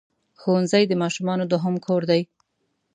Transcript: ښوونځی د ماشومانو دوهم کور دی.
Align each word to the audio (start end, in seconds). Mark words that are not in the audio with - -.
ښوونځی 0.39 0.83
د 0.87 0.93
ماشومانو 1.03 1.43
دوهم 1.51 1.75
کور 1.85 2.01
دی. 2.11 2.21